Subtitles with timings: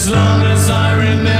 [0.00, 1.39] as long as I remember.